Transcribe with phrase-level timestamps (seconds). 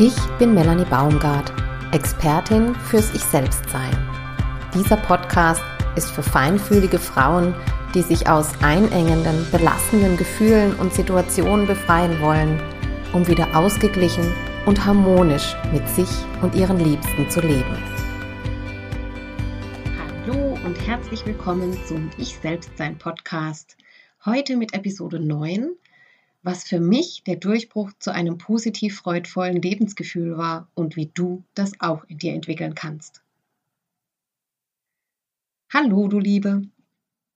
[0.00, 1.52] Ich bin Melanie Baumgart,
[1.90, 3.90] Expertin fürs Ich-Selbst-Sein.
[4.72, 5.60] Dieser Podcast
[5.96, 7.52] ist für feinfühlige Frauen,
[7.96, 12.62] die sich aus einengenden, belastenden Gefühlen und Situationen befreien wollen,
[13.12, 14.32] um wieder ausgeglichen
[14.66, 16.10] und harmonisch mit sich
[16.42, 17.76] und ihren Liebsten zu leben.
[19.98, 23.76] Hallo und herzlich willkommen zum Ich-Selbst-Sein Podcast.
[24.24, 25.70] Heute mit Episode 9
[26.48, 31.78] was für mich der Durchbruch zu einem positiv freudvollen Lebensgefühl war und wie du das
[31.78, 33.20] auch in dir entwickeln kannst.
[35.70, 36.62] Hallo, du Liebe.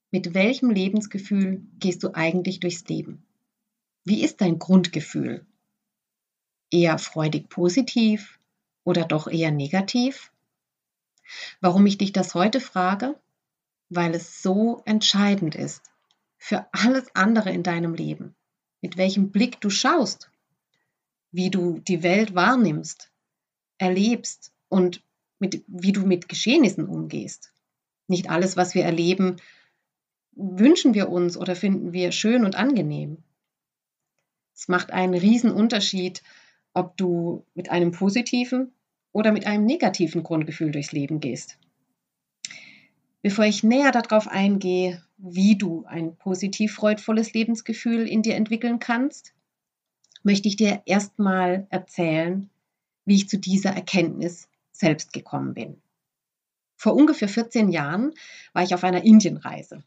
[0.09, 3.23] Mit welchem Lebensgefühl gehst du eigentlich durchs Leben?
[4.03, 5.45] Wie ist dein Grundgefühl?
[6.71, 8.39] Eher freudig positiv
[8.83, 10.31] oder doch eher negativ?
[11.61, 13.13] Warum ich dich das heute frage?
[13.89, 15.83] Weil es so entscheidend ist
[16.39, 18.33] für alles andere in deinem Leben
[18.83, 20.29] mit welchem Blick du schaust,
[21.31, 23.09] wie du die Welt wahrnimmst,
[23.77, 25.01] erlebst und
[25.39, 27.53] mit, wie du mit Geschehnissen umgehst.
[28.07, 29.37] Nicht alles, was wir erleben,
[30.33, 33.23] wünschen wir uns oder finden wir schön und angenehm.
[34.53, 36.21] Es macht einen riesen Unterschied,
[36.73, 38.73] ob du mit einem positiven
[39.13, 41.57] oder mit einem negativen Grundgefühl durchs Leben gehst.
[43.21, 49.33] Bevor ich näher darauf eingehe, wie du ein positiv freudvolles Lebensgefühl in dir entwickeln kannst,
[50.21, 52.49] möchte ich dir erstmal erzählen,
[53.05, 55.81] wie ich zu dieser Erkenntnis selbst gekommen bin.
[56.75, 58.11] Vor ungefähr 14 Jahren
[58.51, 59.83] war ich auf einer Indienreise.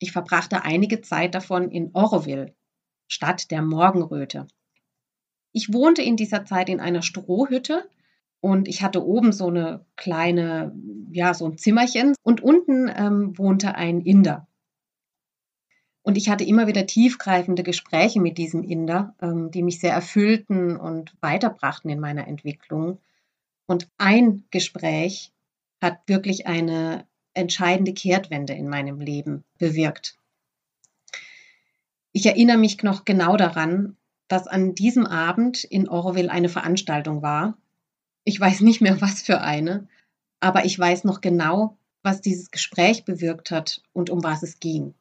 [0.00, 2.52] Ich verbrachte einige Zeit davon in Oroville,
[3.06, 4.48] Stadt der Morgenröte.
[5.52, 7.88] Ich wohnte in dieser Zeit in einer Strohhütte
[8.40, 10.74] und ich hatte oben so eine kleine,
[11.12, 14.48] ja, so ein Zimmerchen und unten ähm, wohnte ein Inder.
[16.02, 20.76] Und ich hatte immer wieder tiefgreifende Gespräche mit diesem Inder, ähm, die mich sehr erfüllten
[20.76, 22.98] und weiterbrachten in meiner Entwicklung.
[23.66, 25.32] Und ein Gespräch
[25.80, 30.16] hat wirklich eine entscheidende Kehrtwende in meinem Leben bewirkt.
[32.12, 33.96] Ich erinnere mich noch genau daran,
[34.28, 37.56] dass an diesem Abend in Oroville eine Veranstaltung war,
[38.24, 39.88] ich weiß nicht mehr, was für eine,
[40.40, 44.94] aber ich weiß noch genau, was dieses Gespräch bewirkt hat und um was es ging.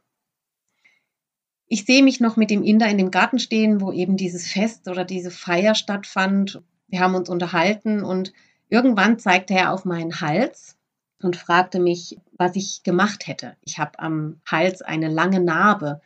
[1.73, 4.89] Ich sehe mich noch mit dem Inder in dem Garten stehen, wo eben dieses Fest
[4.89, 6.61] oder diese Feier stattfand.
[6.89, 8.33] Wir haben uns unterhalten und
[8.67, 10.75] irgendwann zeigte er auf meinen Hals
[11.21, 13.55] und fragte mich, was ich gemacht hätte.
[13.63, 16.01] Ich habe am Hals eine lange Narbe,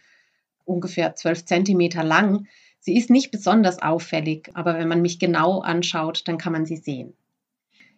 [0.66, 2.46] ungefähr zwölf Zentimeter lang,
[2.86, 6.78] Sie ist nicht besonders auffällig, aber wenn man mich genau anschaut, dann kann man sie
[6.78, 7.16] sehen.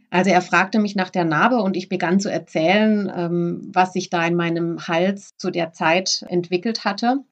[0.09, 4.09] Also er fragte mich nach der Narbe und ich begann zu erzählen, ähm, was sich
[4.09, 7.25] da in meinem Hals zu der Zeit entwickelt hatte.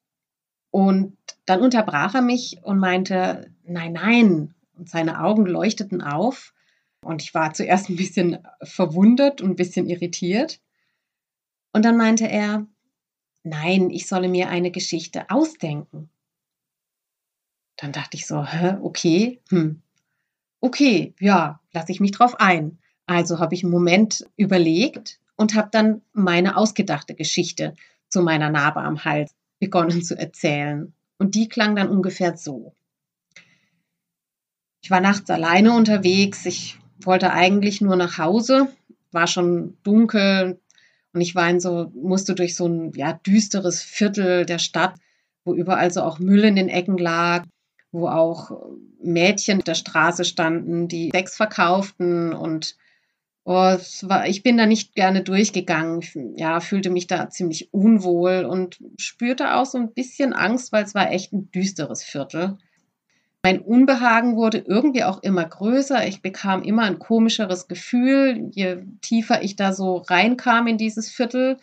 [0.75, 1.15] Und
[1.45, 4.55] dann unterbrach er mich und meinte, nein, nein.
[4.77, 6.53] Und seine Augen leuchteten auf.
[6.99, 10.59] Und ich war zuerst ein bisschen verwundert und ein bisschen irritiert.
[11.71, 12.67] Und dann meinte er,
[13.43, 16.09] nein, ich solle mir eine Geschichte ausdenken.
[17.77, 19.81] Dann dachte ich so, hä, okay, hm,
[20.59, 22.79] okay, ja, lasse ich mich drauf ein.
[23.05, 27.75] Also habe ich einen Moment überlegt und habe dann meine ausgedachte Geschichte
[28.09, 30.93] zu meiner Narbe am Hals begonnen zu erzählen.
[31.17, 32.73] Und die klang dann ungefähr so.
[34.81, 36.45] Ich war nachts alleine unterwegs.
[36.45, 38.67] Ich wollte eigentlich nur nach Hause.
[39.11, 40.59] War schon dunkel
[41.13, 44.95] und ich war in so, musste durch so ein ja, düsteres Viertel der Stadt,
[45.45, 47.45] wo überall so auch Müll in den Ecken lag
[47.95, 48.51] wo auch
[49.01, 52.75] Mädchen der Straße standen, die Sex verkauften und
[53.45, 56.01] oh, war, ich bin da nicht gerne durchgegangen.
[56.35, 60.95] Ja, fühlte mich da ziemlich unwohl und spürte auch so ein bisschen Angst, weil es
[60.95, 62.57] war echt ein düsteres Viertel.
[63.43, 66.07] Mein Unbehagen wurde irgendwie auch immer größer.
[66.07, 71.57] Ich bekam immer ein komischeres Gefühl, je tiefer ich da so reinkam in dieses Viertel.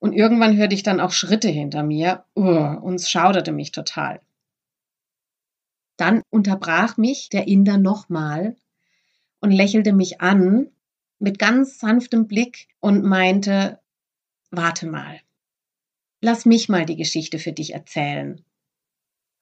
[0.00, 4.20] Und irgendwann hörte ich dann auch Schritte hinter mir uh, und es schauderte mich total.
[5.96, 8.56] Dann unterbrach mich der Inder nochmal
[9.40, 10.68] und lächelte mich an
[11.18, 13.80] mit ganz sanftem Blick und meinte,
[14.50, 15.20] warte mal,
[16.20, 18.44] lass mich mal die Geschichte für dich erzählen.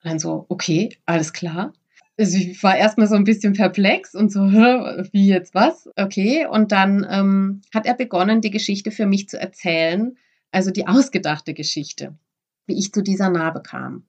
[0.03, 1.73] Dann so, okay, alles klar.
[2.17, 5.87] Also ich war erstmal so ein bisschen perplex und so, wie jetzt was?
[5.95, 6.47] Okay.
[6.47, 10.17] Und dann ähm, hat er begonnen, die Geschichte für mich zu erzählen,
[10.51, 12.17] also die ausgedachte Geschichte,
[12.65, 14.07] wie ich zu dieser Narbe kam.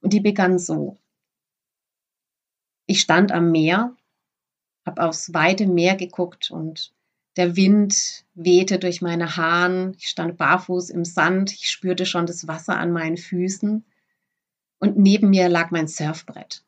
[0.00, 0.98] Und die begann so.
[2.86, 3.96] Ich stand am Meer,
[4.84, 6.92] habe aufs weite Meer geguckt und
[7.36, 9.94] der Wind wehte durch meine Haaren.
[9.98, 11.52] Ich stand barfuß im Sand.
[11.52, 13.84] Ich spürte schon das Wasser an meinen Füßen.
[14.78, 16.62] Und neben mir lag mein Surfbrett.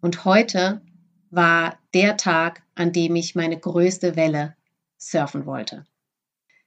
[0.00, 0.82] Und heute
[1.30, 4.54] war der Tag, an dem ich meine größte Welle
[4.98, 5.84] surfen wollte.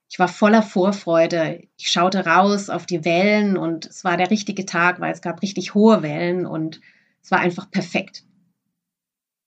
[0.10, 1.68] Ich war voller Vorfreude.
[1.78, 5.42] Ich schaute raus auf die Wellen und es war der richtige Tag, weil es gab
[5.42, 6.81] richtig hohe Wellen und
[7.22, 8.24] es war einfach perfekt.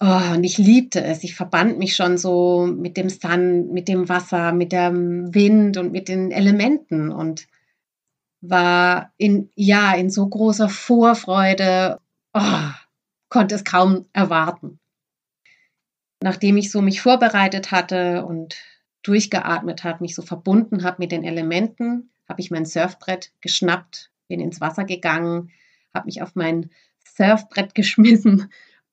[0.02, 1.22] Oh, und ich liebte es.
[1.24, 5.92] Ich verband mich schon so mit dem Sand, mit dem Wasser, mit dem Wind und
[5.92, 7.46] mit den Elementen und
[8.40, 12.00] war in, ja, in so großer Vorfreude.
[12.32, 12.70] Oh,
[13.28, 14.78] konnte es kaum erwarten.
[16.22, 18.56] Nachdem ich so mich vorbereitet hatte und
[19.02, 24.40] durchgeatmet habe, mich so verbunden habe mit den Elementen, habe ich mein Surfbrett geschnappt, bin
[24.40, 25.50] ins Wasser gegangen,
[25.92, 26.70] habe mich auf mein
[27.04, 28.50] Surfbrett geschmissen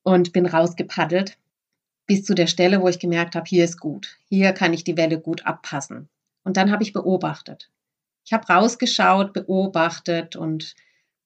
[0.07, 1.37] und bin rausgepaddelt
[2.05, 4.95] bis zu der Stelle, wo ich gemerkt habe, hier ist gut, hier kann ich die
[4.95, 6.07] Welle gut abpassen.
[6.45, 7.69] Und dann habe ich beobachtet.
[8.23, 10.75] Ich habe rausgeschaut, beobachtet und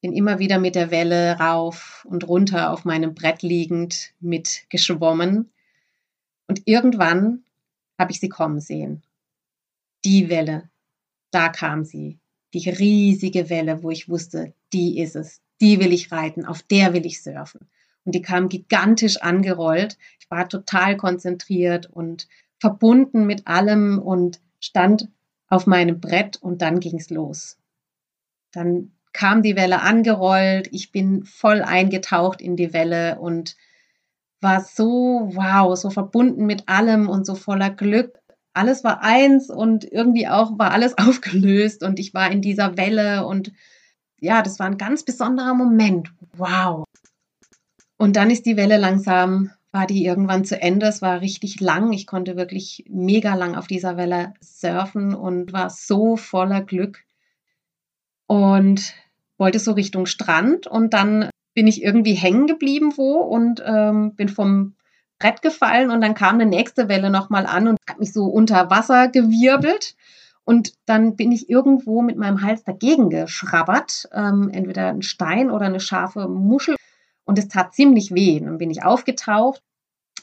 [0.01, 5.51] bin immer wieder mit der Welle rauf und runter auf meinem Brett liegend mitgeschwommen.
[6.48, 7.44] Und irgendwann
[8.00, 9.04] habe ich sie kommen sehen.
[10.06, 10.72] Die Welle,
[11.30, 12.18] da kam sie.
[12.56, 15.39] Die riesige Welle, wo ich wusste, die ist es.
[15.62, 17.69] Die will ich reiten, auf der will ich surfen.
[18.06, 19.98] Und die kam gigantisch angerollt.
[20.19, 22.27] Ich war total konzentriert und
[22.59, 25.09] verbunden mit allem und stand
[25.48, 27.57] auf meinem Brett und dann ging es los.
[28.51, 33.57] Dann kam die Welle angerollt, ich bin voll eingetaucht in die Welle und
[34.39, 38.19] war so, wow, so verbunden mit allem und so voller Glück.
[38.53, 43.25] Alles war eins und irgendwie auch war alles aufgelöst und ich war in dieser Welle
[43.25, 43.51] und
[44.19, 46.12] ja, das war ein ganz besonderer Moment.
[46.38, 46.86] Wow.
[48.01, 50.88] Und dann ist die Welle langsam, war die irgendwann zu Ende.
[50.88, 51.94] Es war richtig lang.
[51.94, 57.03] Ich konnte wirklich mega lang auf dieser Welle surfen und war so voller Glück
[58.25, 58.95] und
[59.38, 64.30] wollte so Richtung Strand und dann bin ich irgendwie hängen geblieben wo und ähm, bin
[64.30, 64.74] vom
[65.19, 68.71] Brett gefallen und dann kam eine nächste Welle nochmal an und hat mich so unter
[68.71, 69.95] Wasser gewirbelt.
[70.44, 75.68] Und dann bin ich irgendwo mit meinem Hals dagegen geschrabbert, ähm, entweder ein Stein oder
[75.68, 76.75] eine scharfe Muschel.
[77.23, 78.39] Und es tat ziemlich weh.
[78.39, 79.62] Dann bin ich aufgetaucht,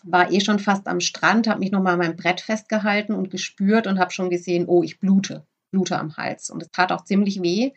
[0.03, 3.87] war eh schon fast am Strand, habe mich nochmal an meinem Brett festgehalten und gespürt
[3.87, 6.51] und habe schon gesehen, oh, ich blute, blute am Hals.
[6.51, 7.73] Und es tat auch ziemlich weh.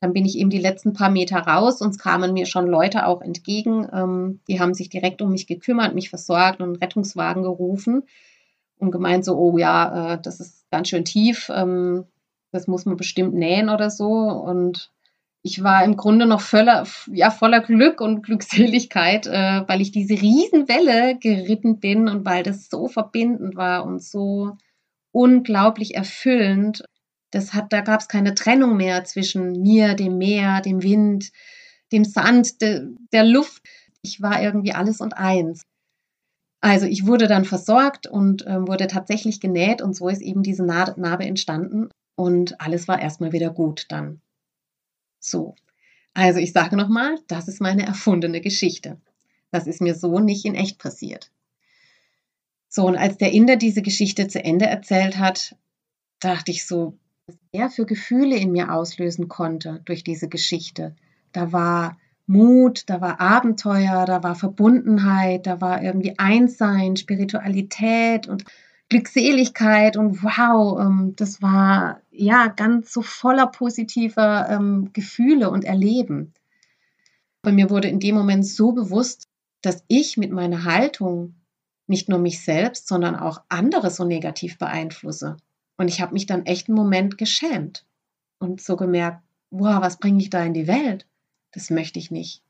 [0.00, 3.06] Dann bin ich eben die letzten paar Meter raus und es kamen mir schon Leute
[3.06, 3.88] auch entgegen.
[3.92, 8.04] Ähm, die haben sich direkt um mich gekümmert, mich versorgt und einen Rettungswagen gerufen
[8.78, 12.04] und gemeint so, oh ja, äh, das ist ganz schön tief, ähm,
[12.52, 14.08] das muss man bestimmt nähen oder so.
[14.08, 14.92] Und
[15.42, 20.14] ich war im Grunde noch voller, ja, voller Glück und Glückseligkeit, äh, weil ich diese
[20.14, 24.56] Riesenwelle geritten bin und weil das so verbindend war und so
[25.12, 26.82] unglaublich erfüllend
[27.30, 31.30] das hat, da gab es keine Trennung mehr zwischen mir, dem Meer, dem Wind,
[31.92, 33.62] dem Sand, de, der Luft.
[34.02, 35.62] Ich war irgendwie alles und eins.
[36.60, 40.64] Also ich wurde dann versorgt und äh, wurde tatsächlich genäht und so ist eben diese
[40.64, 44.20] Narbe entstanden und alles war erstmal wieder gut dann.
[45.18, 45.54] So.
[46.14, 49.00] Also ich sage nochmal, das ist meine erfundene Geschichte.
[49.50, 51.30] Das ist mir so nicht in echt passiert.
[52.68, 55.56] So, und als der Inder diese Geschichte zu Ende erzählt hat,
[56.20, 60.94] dachte ich so, was er für Gefühle in mir auslösen konnte durch diese Geschichte.
[61.32, 68.44] Da war Mut, da war Abenteuer, da war Verbundenheit, da war irgendwie Einssein, Spiritualität und
[68.88, 76.32] Glückseligkeit und wow, ähm, das war ja ganz so voller positiver ähm, Gefühle und Erleben.
[77.42, 79.28] Bei mir wurde in dem Moment so bewusst,
[79.62, 81.34] dass ich mit meiner Haltung
[81.86, 85.36] nicht nur mich selbst, sondern auch andere so negativ beeinflusse.
[85.76, 87.86] Und ich habe mich dann echt einen Moment geschämt
[88.38, 91.06] und so gemerkt, wow, was bringe ich da in die Welt?
[91.52, 92.42] Das möchte ich nicht.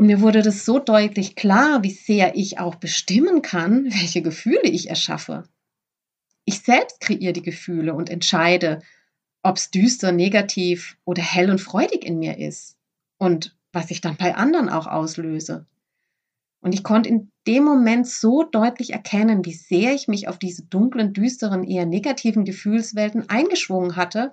[0.00, 4.62] Und mir wurde das so deutlich klar, wie sehr ich auch bestimmen kann, welche Gefühle
[4.62, 5.44] ich erschaffe.
[6.46, 8.80] Ich selbst kreiere die Gefühle und entscheide,
[9.42, 12.78] ob es düster, negativ oder hell und freudig in mir ist
[13.18, 15.66] und was ich dann bei anderen auch auslöse.
[16.62, 20.64] Und ich konnte in dem Moment so deutlich erkennen, wie sehr ich mich auf diese
[20.64, 24.30] dunklen, düsteren, eher negativen Gefühlswelten eingeschwungen hatte,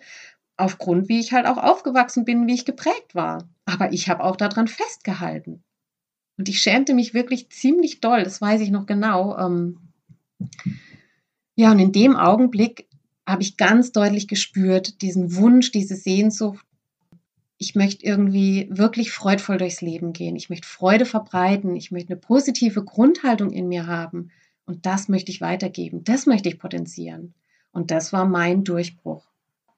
[0.57, 3.47] aufgrund, wie ich halt auch aufgewachsen bin, wie ich geprägt war.
[3.65, 5.63] Aber ich habe auch daran festgehalten.
[6.37, 9.37] Und ich schämte mich wirklich ziemlich doll, das weiß ich noch genau.
[9.37, 9.79] Ähm
[11.55, 12.87] ja, und in dem Augenblick
[13.25, 16.65] habe ich ganz deutlich gespürt, diesen Wunsch, diese Sehnsucht,
[17.57, 20.35] ich möchte irgendwie wirklich freudvoll durchs Leben gehen.
[20.35, 21.75] Ich möchte Freude verbreiten.
[21.75, 24.31] Ich möchte eine positive Grundhaltung in mir haben.
[24.65, 26.03] Und das möchte ich weitergeben.
[26.03, 27.33] Das möchte ich potenzieren.
[27.71, 29.25] Und das war mein Durchbruch.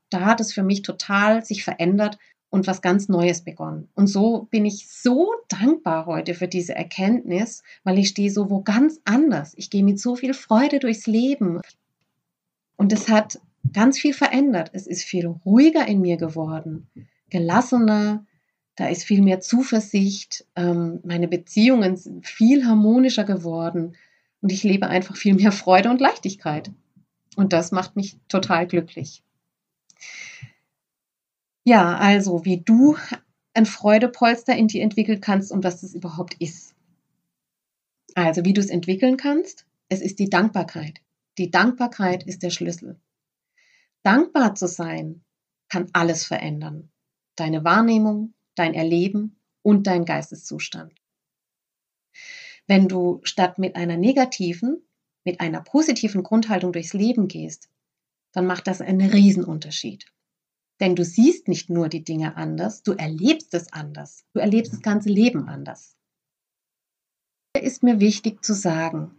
[0.09, 2.17] Da hat es für mich total sich verändert
[2.49, 3.89] und was ganz Neues begonnen.
[3.93, 8.61] Und so bin ich so dankbar heute für diese Erkenntnis, weil ich stehe so wo
[8.61, 9.53] ganz anders.
[9.55, 11.61] Ich gehe mit so viel Freude durchs Leben.
[12.75, 13.39] Und es hat
[13.71, 14.71] ganz viel verändert.
[14.73, 16.87] Es ist viel ruhiger in mir geworden,
[17.29, 18.25] gelassener,
[18.79, 23.97] da ist viel mehr Zuversicht, ähm, meine Beziehungen sind viel harmonischer geworden
[24.41, 26.71] und ich lebe einfach viel mehr Freude und Leichtigkeit.
[27.35, 29.21] Und das macht mich total glücklich.
[31.63, 32.97] Ja, also wie du
[33.53, 36.75] ein Freudepolster in dir entwickeln kannst und was das überhaupt ist.
[38.15, 41.01] Also wie du es entwickeln kannst, es ist die Dankbarkeit.
[41.37, 42.99] Die Dankbarkeit ist der Schlüssel.
[44.03, 45.23] Dankbar zu sein
[45.67, 46.91] kann alles verändern.
[47.35, 50.93] Deine Wahrnehmung, dein Erleben und dein Geisteszustand.
[52.67, 54.81] Wenn du statt mit einer negativen,
[55.23, 57.69] mit einer positiven Grundhaltung durchs Leben gehst,
[58.39, 60.05] dann macht das einen Riesenunterschied.
[60.79, 64.23] Denn du siehst nicht nur die Dinge anders, du erlebst es anders.
[64.31, 65.97] Du erlebst das ganze Leben anders.
[67.53, 69.11] Hier ist mir wichtig zu sagen,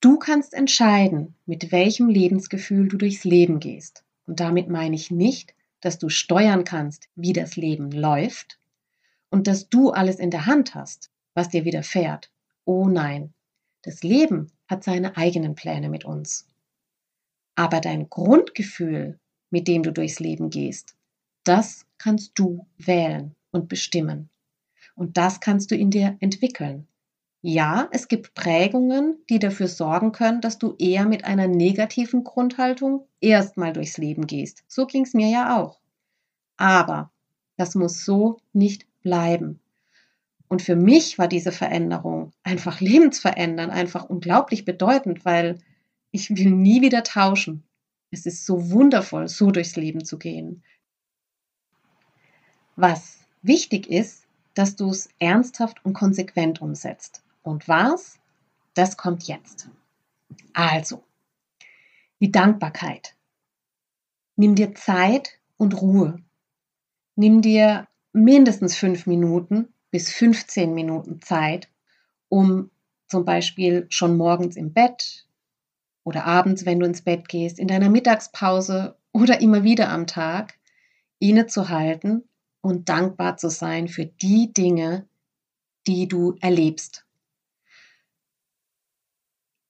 [0.00, 4.02] du kannst entscheiden, mit welchem Lebensgefühl du durchs Leben gehst.
[4.26, 8.58] Und damit meine ich nicht, dass du steuern kannst, wie das Leben läuft
[9.30, 12.32] und dass du alles in der Hand hast, was dir widerfährt.
[12.64, 13.32] Oh nein,
[13.82, 16.48] das Leben hat seine eigenen Pläne mit uns.
[17.54, 19.18] Aber dein Grundgefühl,
[19.50, 20.96] mit dem du durchs Leben gehst,
[21.44, 24.30] das kannst du wählen und bestimmen.
[24.94, 26.86] Und das kannst du in dir entwickeln.
[27.40, 33.08] Ja, es gibt Prägungen, die dafür sorgen können, dass du eher mit einer negativen Grundhaltung
[33.20, 34.62] erstmal durchs Leben gehst.
[34.68, 35.80] So ging es mir ja auch.
[36.56, 37.10] Aber
[37.56, 39.58] das muss so nicht bleiben.
[40.46, 45.58] Und für mich war diese Veränderung einfach lebensverändernd, einfach unglaublich bedeutend, weil
[46.12, 47.64] ich will nie wieder tauschen.
[48.10, 50.62] Es ist so wundervoll, so durchs Leben zu gehen.
[52.76, 57.22] Was wichtig ist, dass du es ernsthaft und konsequent umsetzt.
[57.42, 58.18] Und was?
[58.74, 59.68] Das kommt jetzt.
[60.52, 61.02] Also,
[62.20, 63.16] die Dankbarkeit.
[64.36, 66.22] Nimm dir Zeit und Ruhe.
[67.16, 71.68] Nimm dir mindestens fünf Minuten bis 15 Minuten Zeit,
[72.28, 72.70] um
[73.08, 75.26] zum Beispiel schon morgens im Bett
[76.04, 80.58] oder abends, wenn du ins Bett gehst, in deiner Mittagspause oder immer wieder am Tag,
[81.18, 82.24] innezuhalten
[82.60, 85.06] und dankbar zu sein für die Dinge,
[85.86, 87.06] die du erlebst.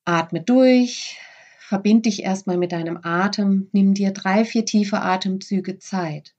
[0.05, 1.19] Atme durch,
[1.61, 6.35] verbind dich erstmal mit deinem Atem, nimm dir drei, vier tiefe Atemzüge Zeit.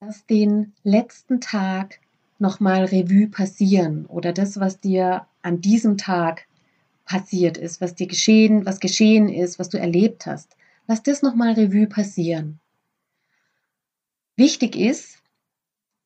[0.00, 2.00] Lass den letzten Tag
[2.38, 6.47] nochmal Revue passieren oder das, was dir an diesem Tag
[7.08, 10.56] passiert ist, was dir geschehen, was geschehen ist, was du erlebt hast.
[10.86, 12.60] Lass das nochmal Revue passieren.
[14.36, 15.18] Wichtig ist,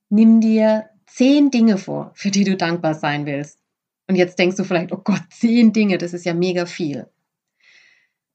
[0.08, 3.58] nimm dir zehn Dinge vor, für die du dankbar sein willst.
[4.08, 7.08] Und jetzt denkst du vielleicht, oh Gott, zehn Dinge, das ist ja mega viel.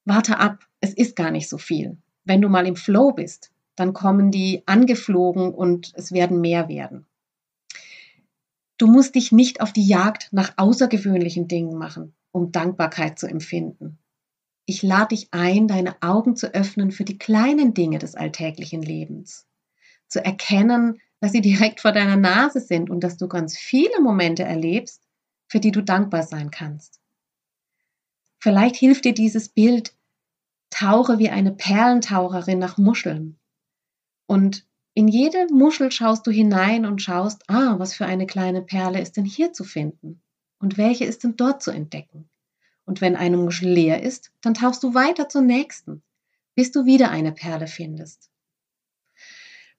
[0.05, 1.97] Warte ab, es ist gar nicht so viel.
[2.25, 7.05] Wenn du mal im Flow bist, dann kommen die angeflogen und es werden mehr werden.
[8.77, 13.97] Du musst dich nicht auf die Jagd nach außergewöhnlichen Dingen machen, um Dankbarkeit zu empfinden.
[14.65, 19.47] Ich lade dich ein, deine Augen zu öffnen für die kleinen Dinge des alltäglichen Lebens.
[20.07, 24.43] Zu erkennen, dass sie direkt vor deiner Nase sind und dass du ganz viele Momente
[24.43, 25.01] erlebst,
[25.47, 26.99] für die du dankbar sein kannst.
[28.39, 29.95] Vielleicht hilft dir dieses Bild,
[30.69, 33.39] tauche wie eine Perlentaucherin nach Muscheln.
[34.27, 38.99] Und in jede Muschel schaust du hinein und schaust, ah, was für eine kleine Perle
[39.01, 40.21] ist denn hier zu finden?
[40.59, 42.29] Und welche ist denn dort zu entdecken?
[42.85, 46.03] Und wenn eine Muschel leer ist, dann tauchst du weiter zur nächsten,
[46.55, 48.31] bis du wieder eine Perle findest.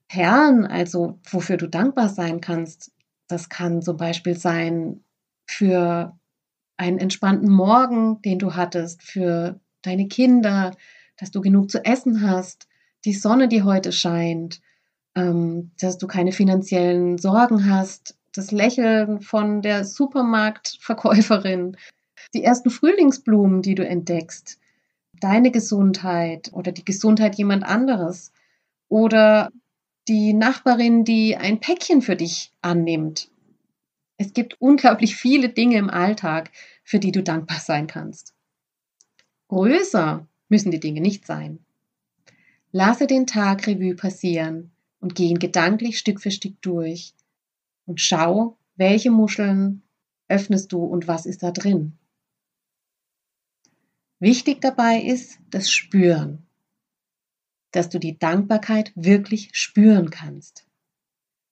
[0.09, 2.93] Perlen, also wofür du dankbar sein kannst,
[3.27, 5.05] das kann zum Beispiel sein,
[5.47, 6.19] für
[6.77, 10.77] einen entspannten Morgen, den du hattest, für deine Kinder,
[11.17, 12.69] dass du genug zu essen hast,
[13.05, 14.61] die Sonne, die heute scheint,
[15.15, 21.77] ähm, dass du keine finanziellen Sorgen hast, das Lächeln von der Supermarktverkäuferin,
[22.35, 24.59] die ersten Frühlingsblumen, die du entdeckst,
[25.21, 28.33] deine Gesundheit oder die Gesundheit jemand anderes
[28.89, 29.51] oder
[30.09, 33.31] die Nachbarin, die ein Päckchen für dich annimmt
[34.19, 36.51] es gibt unglaublich viele Dinge im Alltag,
[36.83, 38.35] für die du dankbar sein kannst.
[39.47, 41.61] Größer müssen die Dinge nicht sein.
[42.73, 47.15] Lasse den Tag Revue passieren und geh ihn gedanklich Stück für Stück durch
[47.89, 49.83] und schau, welche Muscheln
[50.29, 51.99] öffnest du und was ist da drin.
[54.21, 56.47] Wichtig dabei ist das Spüren.
[57.73, 60.67] dass du die Dankbarkeit wirklich spüren kannst.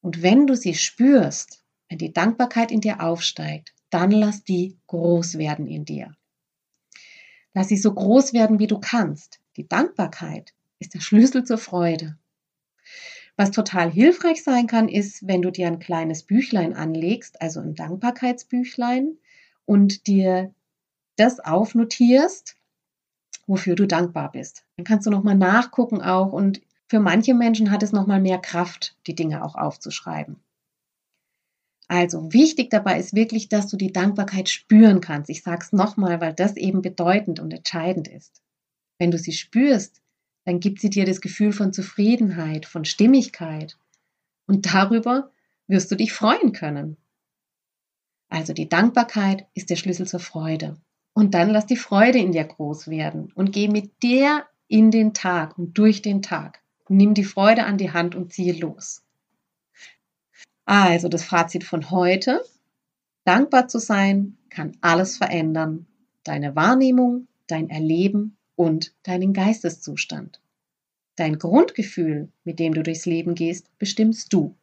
[0.01, 5.39] Und wenn du sie spürst, wenn die Dankbarkeit in dir aufsteigt, dann lass die groß
[5.39, 6.17] werden in dir.
[7.55, 9.41] Lass sie so groß werden, wie du kannst.
[9.57, 12.19] Die Dankbarkeit ist der Schlüssel zur Freude.
[13.37, 17.75] Was total hilfreich sein kann, ist, wenn du dir ein kleines Büchlein anlegst, also ein
[17.75, 19.19] Dankbarkeitsbüchlein,
[19.67, 20.55] und dir
[21.17, 22.57] das aufnotierst,
[23.47, 24.65] wofür du dankbar bist.
[24.77, 28.97] Dann kannst du nochmal nachgucken auch und für manche Menschen hat es nochmal mehr Kraft,
[29.07, 30.37] die Dinge auch aufzuschreiben.
[31.89, 35.31] Also wichtig dabei ist wirklich, dass du die Dankbarkeit spüren kannst.
[35.31, 38.43] Ich sage es nochmal, weil das eben bedeutend und entscheidend ist.
[38.99, 40.01] Wenn du sie spürst,
[40.47, 43.77] dann gibt sie dir das Gefühl von Zufriedenheit, von Stimmigkeit.
[44.47, 45.33] Und darüber
[45.67, 46.97] wirst du dich freuen können.
[48.29, 50.77] Also die Dankbarkeit ist der Schlüssel zur Freude.
[51.15, 55.15] Und dann lass die Freude in dir groß werden und geh mit der in den
[55.15, 56.63] Tag und durch den Tag.
[56.89, 59.03] Nimm die Freude an die Hand und ziehe los.
[60.65, 62.41] Also das Fazit von heute.
[63.25, 65.87] Dankbar zu sein kann alles verändern.
[66.23, 70.41] Deine Wahrnehmung, dein Erleben und deinen Geisteszustand.
[71.15, 74.55] Dein Grundgefühl, mit dem du durchs Leben gehst, bestimmst du.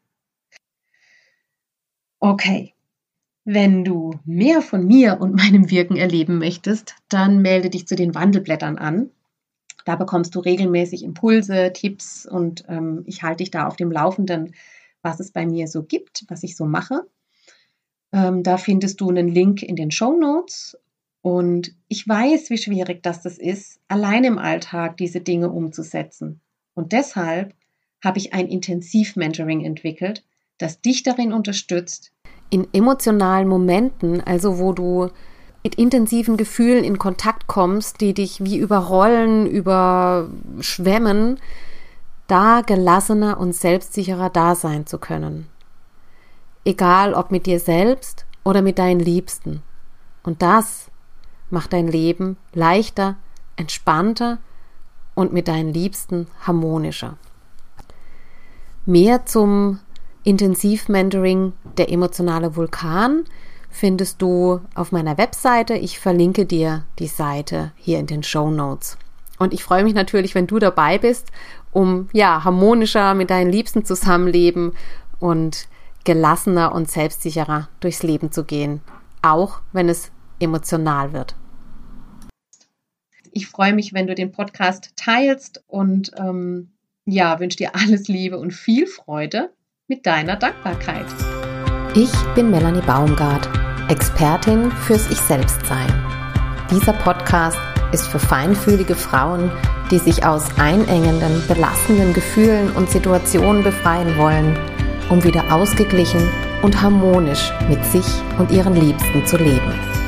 [2.20, 2.74] Okay,
[3.46, 8.16] wenn du mehr von mir und meinem Wirken erleben möchtest, dann melde dich zu den
[8.16, 9.10] Wandelblättern an.
[9.86, 14.56] Da bekommst du regelmäßig Impulse, Tipps und ähm, ich halte dich da auf dem Laufenden,
[15.02, 17.06] was es bei mir so gibt, was ich so mache.
[18.14, 20.78] Ähm, da findest du einen Link in den Show Notes.
[21.24, 26.42] Und ich weiß, wie schwierig das, ist, allein im Alltag diese Dinge umzusetzen.
[26.76, 27.56] Und deshalb
[28.04, 30.24] habe ich ein Intensiv-Mentoring entwickelt,
[30.58, 32.12] das dich darin unterstützt,
[32.54, 35.10] in emotionalen Momenten, also wo du
[35.64, 41.40] mit intensiven Gefühlen in Kontakt kommst, die dich wie überrollen, überschwemmen,
[42.28, 45.48] da gelassener und selbstsicherer da sein zu können.
[46.64, 49.64] Egal ob mit dir selbst oder mit deinen Liebsten.
[50.22, 50.92] Und das
[51.54, 53.16] macht dein Leben leichter,
[53.56, 54.40] entspannter
[55.16, 57.18] und mit deinen Liebsten harmonischer.
[58.86, 59.80] Mehr zum
[60.24, 63.24] Intensivmentoring Der emotionale Vulkan
[63.70, 65.76] findest du auf meiner Webseite.
[65.76, 68.98] Ich verlinke dir die Seite hier in den Show Notes.
[69.40, 71.32] Und ich freue mich natürlich, wenn du dabei bist,
[71.72, 74.74] um ja harmonischer mit deinen Liebsten zusammenleben
[75.20, 75.68] und
[76.04, 78.82] gelassener und selbstsicherer durchs Leben zu gehen,
[79.22, 81.36] auch wenn es emotional wird.
[83.36, 86.72] Ich freue mich, wenn du den Podcast teilst und ähm,
[87.06, 89.50] ja, wünsche dir alles Liebe und viel Freude
[89.88, 91.08] mit deiner Dankbarkeit.
[91.96, 93.50] Ich bin Melanie Baumgart,
[93.90, 95.92] Expertin fürs Ich Selbstsein.
[96.70, 97.58] Dieser Podcast
[97.92, 99.52] ist für feinfühlige Frauen,
[99.90, 104.56] die sich aus einengenden, belastenden Gefühlen und Situationen befreien wollen,
[105.10, 106.22] um wieder ausgeglichen
[106.62, 108.06] und harmonisch mit sich
[108.38, 110.03] und ihren Liebsten zu leben.